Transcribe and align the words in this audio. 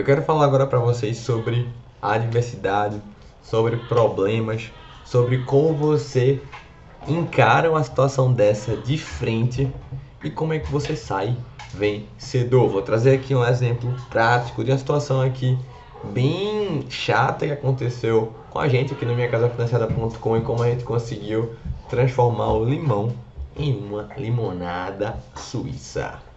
Eu 0.00 0.04
quero 0.06 0.22
falar 0.22 0.46
agora 0.46 0.66
para 0.66 0.78
vocês 0.78 1.18
sobre 1.18 1.68
adversidade, 2.00 3.02
sobre 3.42 3.76
problemas, 3.76 4.72
sobre 5.04 5.44
como 5.44 5.74
você 5.74 6.40
encara 7.06 7.70
uma 7.70 7.84
situação 7.84 8.32
dessa 8.32 8.74
de 8.78 8.96
frente 8.96 9.70
e 10.24 10.30
como 10.30 10.54
é 10.54 10.58
que 10.58 10.72
você 10.72 10.96
sai 10.96 11.36
vencedor. 11.74 12.70
Vou 12.70 12.80
trazer 12.80 13.14
aqui 13.14 13.34
um 13.34 13.44
exemplo 13.44 13.94
prático 14.08 14.64
de 14.64 14.70
uma 14.70 14.78
situação 14.78 15.20
aqui 15.20 15.58
bem 16.02 16.86
chata 16.88 17.46
que 17.46 17.52
aconteceu 17.52 18.32
com 18.48 18.58
a 18.58 18.68
gente 18.70 18.94
aqui 18.94 19.04
no 19.04 19.14
minha 19.14 19.28
casa 19.28 19.50
financiada.com 19.50 20.36
e 20.38 20.40
como 20.40 20.62
a 20.62 20.70
gente 20.70 20.82
conseguiu 20.82 21.52
transformar 21.90 22.54
o 22.54 22.64
limão 22.64 23.12
em 23.54 23.76
uma 23.76 24.08
limonada 24.16 25.18
suíça. 25.36 26.29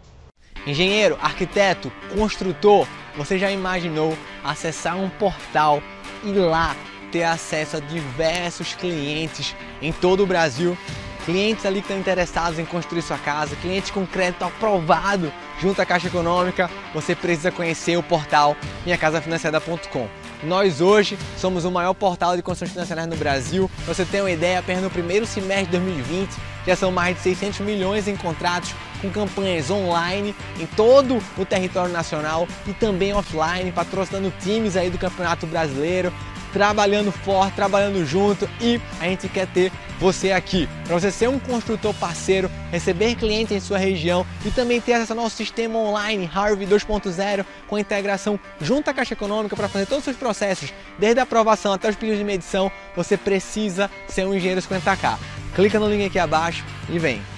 Engenheiro, 0.65 1.17
arquiteto, 1.21 1.91
construtor, 2.15 2.87
você 3.17 3.37
já 3.37 3.51
imaginou 3.51 4.17
acessar 4.43 4.97
um 4.97 5.09
portal 5.09 5.83
e 6.23 6.31
lá 6.31 6.75
ter 7.11 7.23
acesso 7.23 7.77
a 7.77 7.79
diversos 7.79 8.73
clientes 8.73 9.55
em 9.81 9.91
todo 9.91 10.23
o 10.23 10.25
Brasil? 10.25 10.77
Clientes 11.25 11.65
ali 11.65 11.75
que 11.75 11.85
estão 11.85 11.97
interessados 11.97 12.59
em 12.59 12.65
construir 12.65 13.01
sua 13.01 13.17
casa, 13.17 13.55
clientes 13.57 13.91
com 13.91 14.05
crédito 14.05 14.43
aprovado 14.43 15.31
junto 15.59 15.81
à 15.81 15.85
Caixa 15.85 16.07
Econômica, 16.07 16.69
você 16.93 17.15
precisa 17.15 17.51
conhecer 17.51 17.97
o 17.97 18.03
portal 18.03 18.57
minhacasafinanciada.com. 18.85 20.07
Nós 20.43 20.81
hoje 20.81 21.17
somos 21.37 21.63
o 21.63 21.71
maior 21.71 21.93
portal 21.93 22.35
de 22.35 22.41
construções 22.41 22.71
financeiras 22.71 23.07
no 23.07 23.15
Brasil. 23.15 23.71
Pra 23.85 23.93
você 23.93 24.03
ter 24.03 24.19
uma 24.19 24.31
ideia, 24.31 24.59
apenas 24.59 24.83
no 24.83 24.89
primeiro 24.89 25.25
semestre 25.25 25.65
de 25.65 25.71
2020 25.71 26.29
já 26.67 26.75
são 26.75 26.91
mais 26.91 27.15
de 27.15 27.21
600 27.21 27.59
milhões 27.61 28.07
em 28.07 28.15
contratos 28.17 28.75
com 29.03 29.09
campanhas 29.09 29.69
online 29.69 30.33
em 30.59 30.65
todo 30.65 31.21
o 31.37 31.45
território 31.45 31.91
nacional 31.91 32.47
e 32.65 32.73
também 32.73 33.13
offline, 33.13 33.71
patrocinando 33.71 34.33
times 34.39 34.77
aí 34.77 34.89
do 34.89 34.97
Campeonato 34.97 35.45
Brasileiro, 35.45 36.11
trabalhando 36.53 37.11
forte, 37.11 37.55
trabalhando 37.55 38.05
junto 38.05 38.49
e 38.61 38.79
a 39.01 39.05
gente 39.05 39.27
quer 39.27 39.47
ter 39.47 39.71
você 39.99 40.31
aqui. 40.31 40.69
Para 40.85 40.99
você 40.99 41.11
ser 41.11 41.27
um 41.27 41.39
construtor 41.39 41.93
parceiro, 41.95 42.49
receber 42.71 43.15
clientes 43.15 43.51
em 43.51 43.59
sua 43.59 43.77
região 43.77 44.25
e 44.45 44.51
também 44.51 44.79
ter 44.79 44.93
acesso 44.93 45.13
ao 45.13 45.17
nosso 45.17 45.35
sistema 45.35 45.77
online 45.77 46.29
Harvey 46.33 46.67
2.0 46.67 47.45
com 47.67 47.77
integração 47.77 48.39
junto 48.61 48.89
à 48.89 48.93
Caixa 48.93 49.13
Econômica 49.13 49.55
para 49.55 49.67
fazer 49.67 49.85
todos 49.85 49.99
os 49.99 50.05
seus 50.05 50.17
processos, 50.17 50.73
desde 50.97 51.19
a 51.19 51.23
aprovação 51.23 51.73
até 51.73 51.89
os 51.89 51.95
pedidos 51.95 52.19
de 52.19 52.25
medição, 52.25 52.71
você 52.95 53.17
precisa 53.17 53.89
ser 54.07 54.25
um 54.25 54.33
engenheiro 54.33 54.61
50k. 54.61 55.17
Clica 55.55 55.79
no 55.79 55.89
link 55.89 56.05
aqui 56.05 56.19
abaixo 56.19 56.63
e 56.89 56.99
vem. 56.99 57.32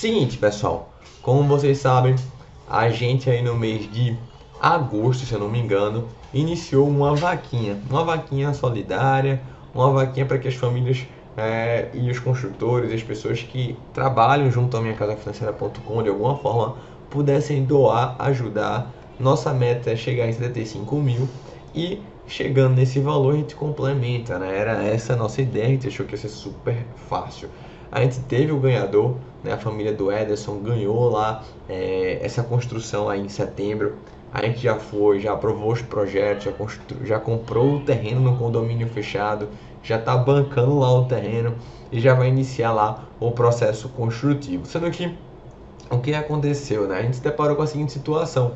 Seguinte, 0.00 0.38
pessoal, 0.38 0.88
como 1.20 1.46
vocês 1.46 1.76
sabem, 1.76 2.16
a 2.66 2.88
gente 2.88 3.28
aí 3.28 3.42
no 3.42 3.54
mês 3.54 3.82
de 3.92 4.16
agosto, 4.58 5.26
se 5.26 5.34
eu 5.34 5.38
não 5.38 5.50
me 5.50 5.58
engano, 5.58 6.08
iniciou 6.32 6.88
uma 6.88 7.14
vaquinha, 7.14 7.78
uma 7.90 8.02
vaquinha 8.02 8.54
solidária, 8.54 9.42
uma 9.74 9.92
vaquinha 9.92 10.24
para 10.24 10.38
que 10.38 10.48
as 10.48 10.54
famílias 10.54 11.06
é, 11.36 11.90
e 11.92 12.10
os 12.10 12.18
construtores, 12.18 12.90
as 12.90 13.02
pessoas 13.02 13.42
que 13.42 13.76
trabalham 13.92 14.50
junto 14.50 14.74
à 14.74 14.80
minha 14.80 14.94
casa 14.94 15.14
financeira.com 15.16 16.02
de 16.02 16.08
alguma 16.08 16.34
forma 16.38 16.76
pudessem 17.10 17.62
doar, 17.62 18.16
ajudar. 18.20 18.90
Nossa 19.18 19.52
meta 19.52 19.90
é 19.90 19.96
chegar 19.96 20.26
em 20.26 20.32
75 20.32 20.96
mil 20.96 21.28
e 21.74 22.00
chegando 22.26 22.74
nesse 22.74 23.00
valor 23.00 23.34
a 23.34 23.36
gente 23.36 23.54
complementa, 23.54 24.38
né? 24.38 24.60
Era 24.60 24.82
essa 24.82 25.12
a 25.12 25.16
nossa 25.16 25.42
ideia, 25.42 25.66
a 25.66 25.70
gente 25.72 25.88
achou 25.88 26.06
que 26.06 26.14
ia 26.14 26.18
ser 26.18 26.30
super 26.30 26.86
fácil. 27.06 27.50
A 27.92 28.00
gente 28.00 28.20
teve 28.20 28.52
o 28.52 28.58
ganhador, 28.58 29.16
né? 29.42 29.52
a 29.52 29.58
família 29.58 29.92
do 29.92 30.12
Ederson 30.12 30.58
ganhou 30.60 31.10
lá 31.10 31.42
é, 31.68 32.18
essa 32.22 32.42
construção 32.42 33.08
aí 33.08 33.20
em 33.20 33.28
setembro. 33.28 33.96
A 34.32 34.44
gente 34.46 34.60
já 34.60 34.76
foi, 34.76 35.18
já 35.18 35.32
aprovou 35.32 35.72
os 35.72 35.82
projetos, 35.82 36.44
já, 36.44 36.52
constru... 36.52 37.04
já 37.04 37.18
comprou 37.18 37.76
o 37.76 37.80
terreno 37.80 38.20
no 38.20 38.36
condomínio 38.36 38.88
fechado, 38.88 39.48
já 39.82 39.96
está 39.96 40.16
bancando 40.16 40.78
lá 40.78 40.92
o 40.92 41.06
terreno 41.06 41.54
e 41.90 41.98
já 41.98 42.14
vai 42.14 42.28
iniciar 42.28 42.72
lá 42.72 43.08
o 43.18 43.32
processo 43.32 43.88
construtivo. 43.88 44.66
Sendo 44.66 44.88
que 44.90 45.12
o 45.90 45.98
que 45.98 46.14
aconteceu, 46.14 46.86
né? 46.86 46.98
A 46.98 47.02
gente 47.02 47.16
se 47.16 47.22
deparou 47.22 47.56
com 47.56 47.62
a 47.62 47.66
seguinte 47.66 47.90
situação: 47.90 48.52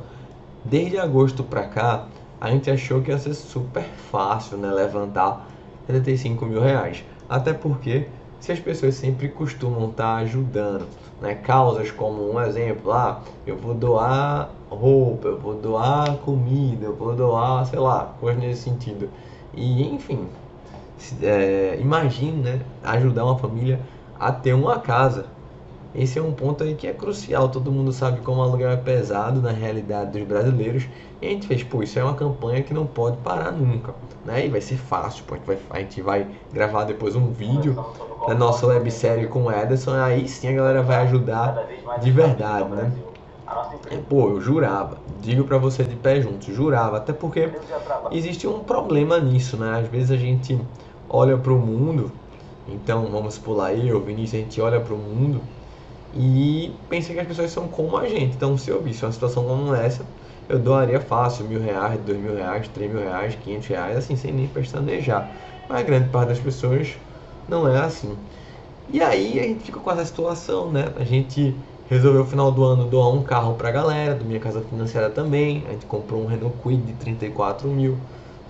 desde 0.65 0.97
agosto 0.97 1.43
para 1.43 1.65
cá, 1.65 2.07
a 2.41 2.51
gente 2.51 2.71
achou 2.71 3.03
que 3.03 3.11
ia 3.11 3.19
ser 3.19 3.35
super 3.35 3.85
fácil, 4.13 4.57
né? 4.59 4.71
Levantar 4.71 5.45
75 5.89 6.47
mil 6.47 6.61
reais. 6.61 7.05
Até 7.29 7.53
porque 7.53 8.07
se 8.45 8.53
as 8.53 8.61
pessoas 8.61 8.97
sempre 8.97 9.31
costumam 9.31 9.89
estar 9.89 10.17
tá 10.17 10.17
ajudando, 10.17 10.87
né? 11.19 11.35
Causas 11.35 11.91
como 11.91 12.31
um 12.31 12.39
exemplo, 12.39 12.93
ah, 12.93 13.23
eu 13.47 13.57
vou 13.57 13.73
doar 13.73 14.51
roupa, 14.69 15.29
eu 15.29 15.41
vou 15.41 15.55
doar 15.55 16.19
comida, 16.19 16.85
eu 16.85 16.95
vou 16.95 17.17
doar, 17.17 17.65
sei 17.65 17.79
lá, 17.79 18.15
coisas 18.21 18.43
nesse 18.43 18.65
sentido. 18.65 19.09
E 19.55 19.83
enfim, 19.89 20.29
é, 21.23 21.79
imagine, 21.81 22.43
né, 22.43 22.61
ajudar 22.83 23.25
uma 23.25 23.39
família 23.39 23.81
a 24.15 24.31
ter 24.31 24.53
uma 24.53 24.79
casa. 24.79 25.25
Esse 25.95 26.19
é 26.19 26.23
um 26.23 26.33
ponto 26.33 26.65
aí 26.65 26.75
que 26.75 26.89
é 26.89 26.93
crucial. 26.93 27.49
Todo 27.49 27.71
mundo 27.71 27.93
sabe 27.93 28.21
como 28.21 28.43
aluguel 28.43 28.71
é 28.71 28.77
pesado 28.77 29.41
na 29.41 29.53
realidade 29.53 30.19
dos 30.19 30.27
brasileiros. 30.27 30.89
E 31.23 31.27
a 31.27 31.31
gente 31.31 31.47
fez, 31.47 31.63
pô, 31.63 31.83
isso 31.83 31.99
é 31.99 32.03
uma 32.03 32.15
campanha 32.15 32.63
que 32.63 32.75
não 32.75 32.85
pode 32.85 33.17
parar 33.19 33.53
nunca. 33.53 33.95
Né? 34.25 34.47
E 34.47 34.49
vai 34.49 34.61
ser 34.61 34.77
fácil, 34.77 35.25
pô. 35.25 35.35
A, 35.35 35.39
gente 35.39 35.47
vai, 35.47 35.59
a 35.71 35.79
gente 35.81 36.03
vai 36.03 36.27
gravar 36.53 36.85
depois 36.85 37.15
um 37.15 37.31
vídeo 37.31 37.77
da 38.27 38.35
nossa 38.35 38.67
websérie 38.67 39.29
com 39.29 39.45
o 39.45 39.53
Ederson. 39.53 39.95
Aí 39.95 40.27
sim 40.27 40.49
a 40.49 40.53
galera 40.53 40.83
vai 40.83 40.97
ajudar 40.97 41.65
de 42.01 42.11
verdade, 42.11 42.69
né? 42.71 42.93
E, 43.91 43.97
pô, 43.99 44.31
eu 44.31 44.41
jurava, 44.41 44.99
digo 45.21 45.45
para 45.45 45.59
você 45.59 45.85
de 45.85 45.95
pé 45.95 46.21
junto, 46.21 46.53
jurava, 46.53 46.97
até 46.97 47.13
porque 47.13 47.51
existe 48.11 48.47
um 48.49 48.61
problema 48.61 49.21
nisso, 49.21 49.59
né? 49.59 49.81
Às 49.81 49.87
vezes 49.87 50.11
a 50.11 50.17
gente 50.17 50.59
olha 51.09 51.37
para 51.37 51.53
o 51.53 51.59
mundo, 51.59 52.11
então 52.67 53.07
vamos 53.11 53.39
pular 53.39 53.75
eu, 53.75 54.01
Vinícius, 54.01 54.41
a 54.41 54.45
gente 54.45 54.61
olha 54.61 54.81
para 54.81 54.95
o 54.95 54.99
mundo 54.99 55.43
e 56.17 56.73
pensa 56.89 57.13
que 57.13 57.19
as 57.19 57.27
pessoas 57.27 57.51
são 57.51 57.67
como 57.69 57.97
a 57.97 58.09
gente. 58.09 58.37
Então, 58.37 58.57
se 58.57 58.71
eu 58.71 58.81
visse 58.81 59.05
uma 59.05 59.13
situação 59.13 59.45
como 59.45 59.75
essa, 59.75 60.05
eu 60.49 60.59
doaria 60.59 61.01
fácil 61.01 61.47
mil 61.47 61.61
reais, 61.61 61.99
dois 62.07 62.19
mil 62.19 62.35
reais, 62.35 62.69
três 62.69 62.93
mil 62.93 63.03
reais, 63.03 63.35
quinhentos 63.43 63.67
reais, 63.67 63.97
assim, 63.97 64.15
sem 64.15 64.33
nem 64.33 64.47
pestanejar. 64.47 65.29
Mas 65.69 65.81
a 65.81 65.83
grande 65.83 66.09
parte 66.11 66.29
das 66.29 66.39
pessoas 66.39 66.95
não 67.49 67.67
é 67.67 67.81
assim. 67.81 68.17
E 68.93 69.03
aí 69.03 69.41
a 69.41 69.43
gente 69.43 69.65
fica 69.65 69.81
com 69.81 69.91
essa 69.91 70.05
situação, 70.05 70.71
né? 70.71 70.93
A 70.97 71.05
gente 71.05 71.55
resolveu 71.89 72.23
no 72.23 72.27
final 72.27 72.53
do 72.53 72.63
ano 72.63 72.85
doar 72.85 73.09
um 73.09 73.23
carro 73.23 73.55
para 73.55 73.69
a 73.69 73.73
galera, 73.73 74.15
do 74.15 74.25
Minha 74.25 74.41
Casa 74.41 74.61
Financeira 74.61 75.11
também. 75.11 75.65
A 75.67 75.73
gente 75.73 75.87
comprou 75.87 76.23
um 76.23 76.27
Renault 76.27 76.57
Kwid 76.63 76.83
de 76.83 76.93
34 76.95 77.69
mil, 77.69 77.99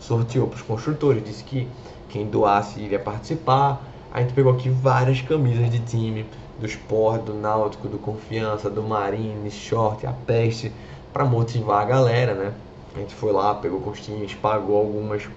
sorteou 0.01 0.49
para 0.49 0.57
os 0.57 0.63
construtores, 0.63 1.23
disse 1.25 1.45
que 1.45 1.69
quem 2.09 2.27
doasse 2.27 2.81
iria 2.81 2.99
participar. 2.99 3.83
A 4.13 4.21
gente 4.21 4.33
pegou 4.35 4.53
aqui 4.53 4.69
várias 4.69 5.21
camisas 5.21 5.71
de 5.71 5.81
time, 5.81 6.27
do 6.59 6.67
Sport, 6.67 7.23
do 7.23 7.35
Náutico, 7.35 7.89
do 7.89 7.99
Confiança, 7.99 8.71
do 8.71 8.83
Marine, 8.83 9.51
Short, 9.51 10.07
a 10.07 10.13
Peste, 10.13 10.73
para 11.13 11.25
motivar 11.25 11.83
a 11.83 11.85
galera, 11.85 12.35
né? 12.35 12.53
A 12.95 12.99
gente 13.01 13.15
foi 13.15 13.33
lá, 13.33 13.55
pegou 13.55 13.81
costinhas, 13.81 14.35
pagou 14.35 14.77
algumas, 14.77 15.29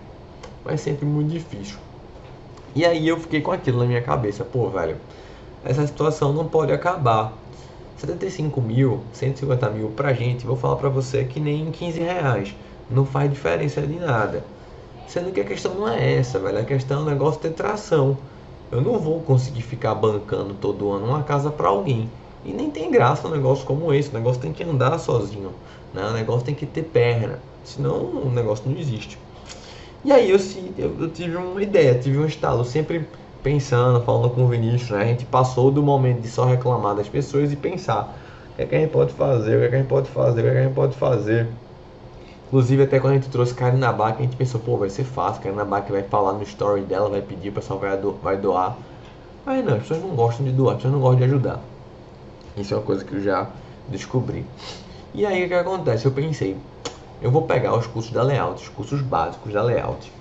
mas 0.63 0.81
sempre 0.81 1.05
muito 1.05 1.31
difícil. 1.31 1.77
E 2.75 2.85
aí 2.85 3.07
eu 3.07 3.19
fiquei 3.19 3.41
com 3.41 3.51
aquilo 3.51 3.79
na 3.79 3.85
minha 3.85 4.01
cabeça, 4.01 4.43
pô, 4.43 4.69
velho, 4.69 4.97
essa 5.65 5.85
situação 5.87 6.31
não 6.33 6.47
pode 6.47 6.71
acabar. 6.71 7.33
75 7.97 8.61
mil, 8.61 9.01
150 9.11 9.69
mil 9.71 9.89
pra 9.89 10.13
gente, 10.13 10.45
vou 10.45 10.55
falar 10.55 10.75
pra 10.75 10.89
você 10.89 11.23
que 11.23 11.39
nem 11.39 11.71
15 11.71 11.99
reais. 11.99 12.55
Não 12.89 13.05
faz 13.05 13.29
diferença 13.29 13.81
de 13.81 13.95
nada. 13.95 14.45
Sendo 15.07 15.31
que 15.31 15.41
a 15.41 15.43
questão 15.43 15.73
não 15.73 15.89
é 15.89 16.15
essa, 16.15 16.37
velho. 16.37 16.59
A 16.59 16.63
questão 16.63 16.99
é 16.99 17.01
o 17.03 17.05
negócio 17.05 17.41
ter 17.41 17.51
tração. 17.51 18.17
Eu 18.71 18.81
não 18.81 18.99
vou 18.99 19.21
conseguir 19.21 19.61
ficar 19.61 19.95
bancando 19.95 20.53
todo 20.53 20.91
ano 20.91 21.05
uma 21.05 21.23
casa 21.23 21.49
para 21.49 21.69
alguém. 21.69 22.09
E 22.43 22.51
nem 22.51 22.69
tem 22.69 22.91
graça 22.91 23.27
um 23.27 23.31
negócio 23.31 23.65
como 23.65 23.93
esse. 23.93 24.09
O 24.09 24.13
negócio 24.13 24.41
tem 24.41 24.51
que 24.51 24.63
andar 24.63 24.97
sozinho. 24.99 25.51
Né? 25.93 26.05
O 26.05 26.13
negócio 26.13 26.45
tem 26.45 26.53
que 26.53 26.65
ter 26.65 26.83
perna. 26.83 27.39
Senão 27.63 27.95
o 27.95 28.31
negócio 28.33 28.69
não 28.69 28.77
existe. 28.77 29.17
E 30.03 30.11
aí 30.11 30.29
eu, 30.29 30.37
eu, 30.77 30.95
eu 30.99 31.09
tive 31.09 31.35
uma 31.37 31.61
ideia, 31.61 31.95
tive 31.95 32.17
um 32.17 32.25
estalo. 32.25 32.65
Sempre 32.65 33.07
pensando, 33.41 34.01
falando 34.01 34.29
com 34.31 34.43
o 34.43 34.47
Vinícius. 34.47 34.89
Né? 34.89 35.01
A 35.01 35.05
gente 35.05 35.25
passou 35.25 35.71
do 35.71 35.81
momento 35.81 36.21
de 36.21 36.27
só 36.27 36.45
reclamar 36.45 36.95
das 36.95 37.07
pessoas 37.07 37.51
e 37.53 37.55
pensar. 37.55 38.17
O 38.51 38.55
que, 38.57 38.63
é 38.63 38.65
que 38.65 38.75
a 38.75 38.79
gente 38.79 38.91
pode 38.91 39.13
fazer? 39.13 39.55
O 39.55 39.59
que, 39.59 39.65
é 39.65 39.69
que 39.69 39.75
a 39.75 39.77
gente 39.79 39.87
pode 39.87 40.09
fazer? 40.09 40.41
O 40.41 40.43
que, 40.43 40.49
é 40.49 40.51
que 40.51 40.57
a 40.57 40.63
gente 40.63 40.75
pode 40.75 40.95
fazer? 40.97 41.47
Inclusive, 42.47 42.83
até 42.83 42.99
quando 42.99 43.11
a 43.11 43.15
gente 43.15 43.29
trouxe 43.29 43.53
Karina 43.53 43.91
Bach, 43.91 44.15
a 44.17 44.21
gente 44.21 44.37
pensou, 44.37 44.61
pô, 44.61 44.77
vai 44.77 44.89
ser 44.89 45.03
fácil. 45.03 45.41
Karina 45.41 45.65
Bach 45.65 45.85
vai 45.89 46.03
falar 46.03 46.33
no 46.33 46.43
story 46.43 46.81
dela, 46.81 47.09
vai 47.09 47.21
pedir, 47.21 47.49
o 47.49 47.51
pessoal 47.51 47.77
vai, 47.77 47.97
do, 47.97 48.13
vai 48.13 48.37
doar. 48.37 48.77
Mas 49.45 49.65
não, 49.65 49.73
as 49.73 49.81
pessoas 49.81 50.01
não 50.01 50.15
gostam 50.15 50.45
de 50.45 50.53
doar, 50.53 50.71
as 50.71 50.77
pessoas 50.77 50.93
não 50.93 51.01
gostam 51.01 51.19
de 51.19 51.23
ajudar. 51.25 51.59
Isso 52.55 52.73
é 52.73 52.77
uma 52.77 52.83
coisa 52.83 53.03
que 53.03 53.13
eu 53.13 53.21
já 53.21 53.49
descobri. 53.89 54.45
E 55.13 55.25
aí 55.25 55.45
o 55.45 55.47
que 55.47 55.53
acontece? 55.53 56.05
Eu 56.05 56.11
pensei, 56.11 56.57
eu 57.21 57.31
vou 57.31 57.41
pegar 57.41 57.75
os 57.75 57.85
cursos 57.85 58.11
da 58.11 58.23
Layout, 58.23 58.63
os 58.63 58.69
cursos 58.69 59.01
básicos 59.01 59.51
da 59.51 59.61
Layout, 59.61 60.11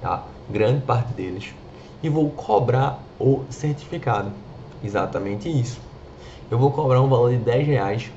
tá? 0.00 0.24
Grande 0.50 0.82
parte 0.82 1.12
deles, 1.14 1.54
e 2.02 2.08
vou 2.08 2.28
cobrar 2.30 2.98
o 3.18 3.44
certificado. 3.48 4.30
Exatamente 4.84 5.48
isso. 5.48 5.80
Eu 6.50 6.58
vou 6.58 6.70
cobrar 6.70 7.00
um 7.00 7.08
valor 7.08 7.30
de 7.30 7.38
10 7.38 7.66
reais 7.66 8.10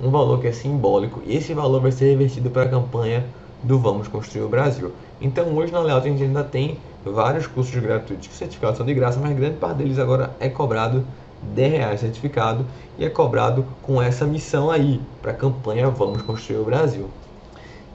um 0.00 0.10
valor 0.10 0.40
que 0.40 0.46
é 0.46 0.52
simbólico 0.52 1.22
e 1.24 1.36
esse 1.36 1.54
valor 1.54 1.80
vai 1.80 1.92
ser 1.92 2.10
revertido 2.10 2.50
para 2.50 2.62
a 2.62 2.68
campanha 2.68 3.24
do 3.62 3.78
Vamos 3.78 4.08
Construir 4.08 4.42
o 4.42 4.48
Brasil. 4.48 4.92
Então 5.20 5.54
hoje 5.54 5.72
na 5.72 5.80
Layout 5.80 6.06
a 6.06 6.10
gente 6.10 6.22
ainda 6.22 6.42
tem 6.42 6.78
vários 7.04 7.46
cursos 7.46 7.80
gratuitos 7.80 8.28
que 8.28 8.34
certificados 8.34 8.76
são 8.76 8.86
de 8.86 8.94
graça, 8.94 9.20
mas 9.20 9.36
grande 9.36 9.56
parte 9.56 9.78
deles 9.78 9.98
agora 9.98 10.34
é 10.40 10.48
cobrado 10.48 11.04
10 11.42 11.72
reais 11.72 12.00
certificado 12.00 12.64
e 12.98 13.04
é 13.04 13.10
cobrado 13.10 13.64
com 13.82 14.00
essa 14.00 14.24
missão 14.24 14.70
aí 14.70 15.00
para 15.20 15.32
a 15.32 15.34
campanha 15.34 15.90
Vamos 15.90 16.22
Construir 16.22 16.58
o 16.58 16.64
Brasil. 16.64 17.08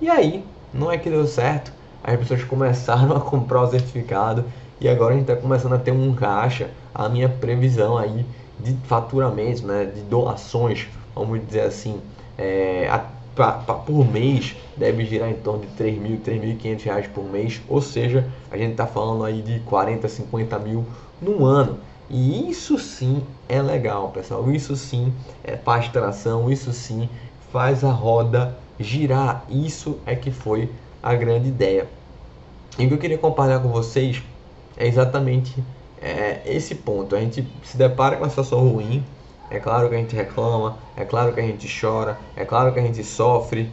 E 0.02 0.10
aí, 0.10 0.44
não 0.74 0.92
é 0.92 0.98
que 0.98 1.10
deu 1.10 1.26
certo, 1.26 1.72
as 2.04 2.18
pessoas 2.18 2.44
começaram 2.44 3.16
a 3.16 3.20
comprar 3.20 3.64
o 3.64 3.68
certificado 3.68 4.46
e 4.80 4.88
agora 4.88 5.14
a 5.14 5.18
gente 5.18 5.30
está 5.30 5.36
começando 5.36 5.74
a 5.74 5.80
ter 5.80 5.92
um 5.92 6.14
caixa, 6.14 6.70
a 6.94 7.10
minha 7.10 7.28
previsão 7.28 7.98
aí 7.98 8.26
de 8.60 8.74
faturamento, 8.88 9.66
né, 9.66 9.86
de 9.86 10.02
doações, 10.02 10.88
vamos 11.16 11.46
dizer 11.46 11.62
assim, 11.62 12.02
é, 12.38 12.88
a, 12.90 13.06
pra, 13.36 13.52
pra, 13.54 13.76
por 13.76 14.06
mês 14.06 14.56
deve 14.76 15.06
girar 15.06 15.30
em 15.30 15.36
torno 15.36 15.62
de 15.62 15.68
3 15.68 15.98
mil, 16.00 16.20
3.500 16.20 16.84
reais 16.84 17.08
por 17.08 17.24
mês, 17.24 17.62
ou 17.70 17.82
seja, 17.82 18.28
a 18.50 18.58
gente 18.58 18.72
está 18.72 18.88
falando 18.88 19.24
aí 19.24 19.42
de 19.42 19.60
40, 19.62 20.08
50 20.08 20.60
mil 20.60 20.86
no 21.22 21.46
ano. 21.46 21.78
E 22.10 22.50
isso 22.50 22.78
sim 22.78 23.22
é 23.50 23.62
legal, 23.62 24.10
pessoal. 24.10 24.50
Isso 24.50 24.76
sim 24.76 25.14
é 25.44 25.56
pastração, 25.56 26.50
isso 26.50 26.72
sim 26.72 27.10
faz 27.52 27.84
a 27.84 27.92
roda 27.92 28.58
girar. 28.80 29.44
Isso 29.50 30.00
é 30.06 30.16
que 30.16 30.32
foi 30.32 30.70
a 31.04 31.14
grande 31.16 31.50
ideia. 31.50 31.88
E 32.80 32.86
o 32.86 32.88
que 32.88 32.94
eu 32.94 32.98
queria 32.98 33.18
compartilhar 33.18 33.60
com 33.60 33.70
vocês 33.70 34.24
é 34.78 34.88
exatamente 34.88 35.62
é, 36.02 36.42
esse 36.46 36.76
ponto. 36.76 37.16
A 37.16 37.20
gente 37.20 37.48
se 37.64 37.78
depara 37.78 38.16
com 38.16 38.24
uma 38.24 38.30
situação 38.30 38.68
ruim, 38.68 39.04
é 39.50 39.60
claro 39.60 39.90
que 39.90 39.96
a 39.96 39.98
gente 39.98 40.16
reclama, 40.16 40.78
é 40.96 41.06
claro 41.06 41.34
que 41.34 41.40
a 41.40 41.44
gente 41.44 41.68
chora, 41.80 42.18
é 42.36 42.44
claro 42.44 42.74
que 42.74 42.80
a 42.80 42.84
gente 42.84 43.04
sofre. 43.04 43.70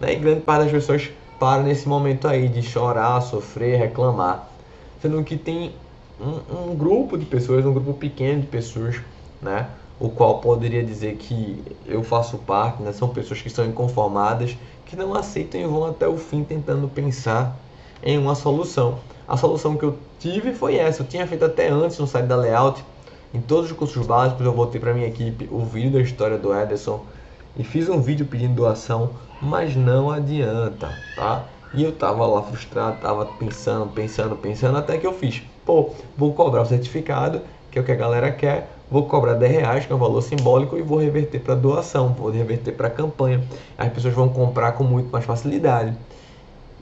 Né? 0.00 0.12
E 0.12 0.16
grande 0.16 0.40
parte 0.40 0.64
das 0.64 0.72
pessoas 0.72 1.10
para 1.38 1.62
nesse 1.62 1.88
momento 1.88 2.28
aí 2.28 2.48
de 2.48 2.62
chorar, 2.62 3.20
sofrer, 3.20 3.78
reclamar. 3.78 4.48
Sendo 5.00 5.22
que 5.24 5.36
tem 5.36 5.72
um, 6.20 6.70
um 6.70 6.74
grupo 6.74 7.16
de 7.18 7.24
pessoas, 7.24 7.64
um 7.64 7.72
grupo 7.72 7.94
pequeno 7.94 8.42
de 8.42 8.46
pessoas, 8.46 9.00
né? 9.40 9.68
o 9.98 10.08
qual 10.08 10.40
poderia 10.40 10.82
dizer 10.84 11.16
que 11.16 11.62
eu 11.86 12.02
faço 12.02 12.38
parte, 12.38 12.82
né? 12.82 12.92
são 12.92 13.08
pessoas 13.08 13.40
que 13.40 13.48
são 13.48 13.64
inconformadas, 13.64 14.56
que 14.84 14.96
não 14.96 15.14
aceitam 15.14 15.60
e 15.60 15.64
vão 15.64 15.86
até 15.86 16.06
o 16.06 16.18
fim 16.18 16.44
tentando 16.44 16.88
pensar 16.88 17.56
em 18.04 18.18
uma 18.18 18.34
solução. 18.34 18.98
A 19.26 19.36
solução 19.36 19.76
que 19.76 19.84
eu 19.84 19.96
tive 20.20 20.52
foi 20.52 20.76
essa, 20.76 21.02
eu 21.02 21.06
tinha 21.06 21.26
feito 21.26 21.44
até 21.44 21.68
antes 21.68 21.98
no 21.98 22.06
site 22.06 22.26
da 22.26 22.36
Layout, 22.36 22.84
em 23.32 23.40
todos 23.40 23.70
os 23.70 23.76
cursos 23.76 24.06
básicos 24.06 24.44
eu 24.44 24.52
voltei 24.52 24.80
para 24.80 24.94
minha 24.94 25.08
equipe 25.08 25.48
o 25.50 25.64
vídeo 25.64 25.92
da 25.92 26.00
história 26.00 26.38
do 26.38 26.54
Ederson 26.54 27.04
e 27.56 27.64
fiz 27.64 27.88
um 27.88 28.00
vídeo 28.00 28.26
pedindo 28.26 28.54
doação, 28.54 29.10
mas 29.40 29.74
não 29.74 30.10
adianta, 30.10 30.96
tá? 31.16 31.44
E 31.72 31.82
eu 31.82 31.90
tava 31.90 32.24
lá 32.26 32.42
frustrado, 32.42 33.00
tava 33.00 33.26
pensando, 33.26 33.90
pensando, 33.92 34.36
pensando, 34.36 34.78
até 34.78 34.98
que 34.98 35.06
eu 35.06 35.12
fiz. 35.12 35.42
Pô, 35.64 35.90
vou 36.16 36.32
cobrar 36.32 36.62
o 36.62 36.66
certificado, 36.66 37.40
que 37.70 37.78
é 37.78 37.82
o 37.82 37.84
que 37.84 37.90
a 37.90 37.96
galera 37.96 38.30
quer, 38.30 38.70
vou 38.88 39.06
cobrar 39.06 39.34
10 39.34 39.52
reais, 39.52 39.86
que 39.86 39.92
é 39.92 39.96
um 39.96 39.98
valor 39.98 40.22
simbólico, 40.22 40.76
e 40.76 40.82
vou 40.82 40.98
reverter 40.98 41.40
para 41.40 41.56
doação, 41.56 42.12
vou 42.12 42.30
reverter 42.30 42.70
para 42.70 42.88
campanha. 42.88 43.42
As 43.76 43.92
pessoas 43.92 44.14
vão 44.14 44.28
comprar 44.28 44.72
com 44.72 44.84
muito 44.84 45.10
mais 45.10 45.24
facilidade. 45.24 45.96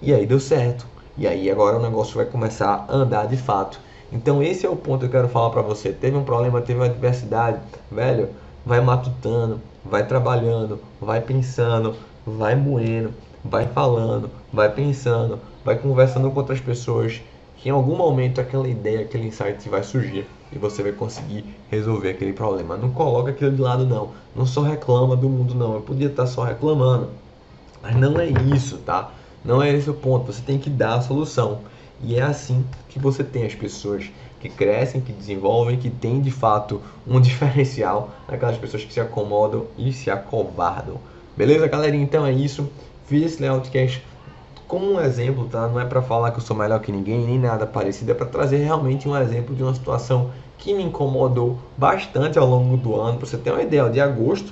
E 0.03 0.13
aí 0.13 0.27
deu 0.27 0.39
certo. 0.39 0.92
E 1.17 1.27
aí 1.27 1.51
agora 1.51 1.79
o 1.79 1.83
negócio 1.83 2.15
vai 2.17 2.25
começar 2.25 2.87
a 2.89 2.95
andar 2.95 3.27
de 3.27 3.37
fato. 3.37 3.79
Então 4.11 4.43
esse 4.43 4.65
é 4.67 4.69
o 4.69 4.77
ponto 4.77 5.01
que 5.01 5.07
eu 5.07 5.11
quero 5.11 5.29
falar 5.29 5.51
para 5.51 5.63
você. 5.63 5.93
Teve 5.93 6.17
um 6.17 6.25
problema, 6.25 6.61
teve 6.61 6.79
uma 6.79 6.87
adversidade, 6.87 7.61
velho, 7.91 8.31
vai 8.65 8.81
matutando, 8.81 9.61
vai 9.85 10.07
trabalhando, 10.07 10.81
vai 11.01 11.21
pensando, 11.21 11.95
vai 12.27 12.55
moendo, 12.55 13.13
vai 13.45 13.67
falando, 13.67 14.31
vai 14.53 14.71
pensando, 14.71 15.39
vai 15.65 15.77
conversando 15.77 16.31
com 16.31 16.39
outras 16.39 16.61
pessoas, 16.61 17.21
que 17.57 17.69
em 17.69 17.73
algum 17.73 17.97
momento 17.97 18.41
aquela 18.41 18.69
ideia, 18.69 19.01
aquele 19.01 19.27
insight 19.27 19.69
vai 19.69 19.83
surgir 19.83 20.27
e 20.53 20.59
você 20.59 20.83
vai 20.83 20.93
conseguir 20.93 21.45
resolver 21.71 22.11
aquele 22.11 22.33
problema. 22.33 22.77
Não 22.77 22.91
coloca 22.91 23.31
aquilo 23.31 23.53
de 23.53 23.61
lado 23.61 23.87
não. 23.87 24.11
Não 24.35 24.45
só 24.45 24.63
reclama 24.63 25.17
do 25.17 25.29
mundo 25.29 25.55
não. 25.55 25.75
Eu 25.75 25.81
podia 25.81 26.09
estar 26.09 26.27
só 26.27 26.43
reclamando. 26.43 27.09
Mas 27.83 27.97
não 27.97 28.21
é 28.21 28.29
isso, 28.55 28.79
tá? 28.79 29.11
Não 29.45 29.63
é 29.63 29.73
esse 29.73 29.91
o 29.91 29.95
ponto. 29.95 30.33
Você 30.33 30.43
tem 30.43 30.59
que 30.59 30.71
dar 30.71 30.95
a 30.95 31.01
solução. 31.01 31.61
E 32.03 32.17
é 32.17 32.23
assim 32.23 32.65
que 32.89 32.99
você 32.99 33.23
tem 33.23 33.45
as 33.45 33.55
pessoas 33.55 34.11
que 34.41 34.49
crescem, 34.49 35.01
que 35.01 35.13
desenvolvem, 35.13 35.79
que 35.79 35.89
têm 35.89 36.21
de 36.21 36.31
fato 36.31 36.83
um 37.07 37.19
diferencial 37.23 38.11
daquelas 38.29 38.59
pessoas 38.59 38.85
que 38.85 38.93
se 38.93 39.01
acomodam 39.01 39.67
e 39.79 39.93
se 39.93 40.11
acobardam. 40.11 40.97
Beleza, 41.37 41.67
galerinha? 41.69 42.03
Então 42.03 42.27
é 42.27 42.33
isso. 42.33 42.69
Fiz 43.07 43.25
esse 43.25 43.41
layoutcast 43.41 44.03
como 44.73 44.95
um 44.95 45.01
exemplo, 45.01 45.47
tá? 45.51 45.69
Não 45.69 45.79
é 45.79 45.85
para 45.85 46.01
falar 46.01 46.31
que 46.31 46.39
eu 46.39 46.43
sou 46.43 46.57
melhor 46.57 46.81
que 46.81 46.91
ninguém, 46.91 47.27
nem 47.27 47.39
nada 47.39 47.67
parecido, 47.67 48.11
é 48.11 48.15
para 48.15 48.25
trazer 48.25 48.57
realmente 48.57 49.07
um 49.07 49.15
exemplo 49.15 49.55
de 49.55 49.63
uma 49.63 49.75
situação 49.75 50.31
que 50.57 50.73
me 50.73 50.83
incomodou 50.83 51.59
bastante 51.77 52.39
ao 52.39 52.47
longo 52.47 52.79
do 52.79 52.99
ano. 52.99 53.19
Para 53.19 53.27
você 53.27 53.37
ter 53.37 53.51
uma 53.51 53.63
ideia, 53.63 53.91
de 53.91 54.01
agosto 54.01 54.51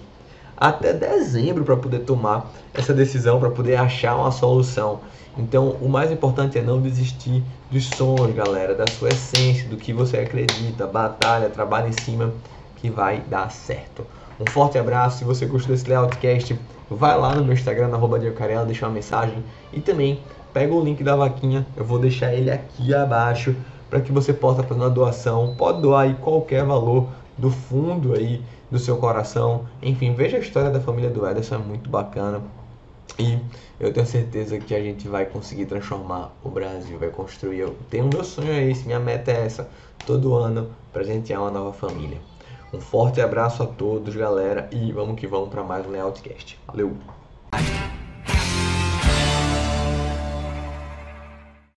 até 0.60 0.92
dezembro 0.92 1.64
para 1.64 1.76
poder 1.76 2.00
tomar 2.00 2.52
essa 2.74 2.92
decisão, 2.92 3.40
para 3.40 3.50
poder 3.50 3.76
achar 3.76 4.14
uma 4.14 4.30
solução. 4.30 5.00
Então, 5.38 5.76
o 5.80 5.88
mais 5.88 6.12
importante 6.12 6.58
é 6.58 6.62
não 6.62 6.80
desistir 6.80 7.42
dos 7.70 7.86
sonhos, 7.86 8.34
galera, 8.34 8.74
da 8.74 8.86
sua 8.86 9.08
essência, 9.08 9.66
do 9.68 9.76
que 9.76 9.92
você 9.92 10.18
acredita, 10.18 10.86
batalha, 10.86 11.48
trabalha 11.48 11.88
em 11.88 11.92
cima, 11.92 12.32
que 12.76 12.90
vai 12.90 13.20
dar 13.20 13.50
certo. 13.50 14.04
Um 14.38 14.50
forte 14.50 14.78
abraço, 14.78 15.18
se 15.18 15.24
você 15.24 15.46
gostou 15.46 15.74
desse 15.74 15.88
Layoutcast, 15.88 16.58
vai 16.90 17.16
lá 17.18 17.34
no 17.34 17.44
meu 17.44 17.54
Instagram, 17.54 17.88
na 17.88 17.96
arroba 17.96 18.18
Carela, 18.32 18.66
deixa 18.66 18.86
uma 18.86 18.92
mensagem. 18.92 19.42
E 19.72 19.80
também 19.80 20.20
pega 20.52 20.74
o 20.74 20.82
link 20.82 21.02
da 21.02 21.16
vaquinha, 21.16 21.66
eu 21.76 21.84
vou 21.84 21.98
deixar 21.98 22.34
ele 22.34 22.50
aqui 22.50 22.92
abaixo 22.94 23.54
para 23.88 24.00
que 24.00 24.12
você 24.12 24.32
possa 24.32 24.62
fazer 24.62 24.80
uma 24.80 24.90
doação, 24.90 25.54
pode 25.56 25.80
doar 25.80 26.02
aí 26.02 26.14
qualquer 26.14 26.64
valor 26.64 27.08
do 27.36 27.50
fundo 27.50 28.14
aí 28.14 28.42
do 28.70 28.78
seu 28.78 28.96
coração. 28.96 29.66
Enfim, 29.82 30.14
veja 30.14 30.36
a 30.36 30.40
história 30.40 30.70
da 30.70 30.80
família 30.80 31.10
do 31.10 31.26
Ederson, 31.26 31.56
é 31.56 31.58
muito 31.58 31.90
bacana. 31.90 32.42
E 33.18 33.38
eu 33.78 33.92
tenho 33.92 34.06
certeza 34.06 34.58
que 34.58 34.74
a 34.74 34.82
gente 34.82 35.08
vai 35.08 35.26
conseguir 35.26 35.66
transformar 35.66 36.32
o 36.42 36.48
Brasil, 36.48 36.98
vai 36.98 37.10
construir. 37.10 37.58
Eu 37.58 37.76
tenho 37.90 38.08
meu 38.08 38.24
sonho 38.24 38.52
é 38.52 38.64
esse, 38.64 38.86
minha 38.86 39.00
meta 39.00 39.30
é 39.30 39.44
essa, 39.44 39.68
todo 40.06 40.34
ano 40.34 40.70
presentear 40.92 41.40
uma 41.40 41.50
nova 41.50 41.72
família. 41.72 42.18
Um 42.72 42.80
forte 42.80 43.20
abraço 43.20 43.62
a 43.62 43.66
todos, 43.66 44.14
galera, 44.14 44.68
e 44.70 44.92
vamos 44.92 45.18
que 45.18 45.26
vamos 45.26 45.48
para 45.48 45.64
mais 45.64 45.84
um 45.86 45.90
Layoutcast. 45.90 46.58
Valeu! 46.66 47.19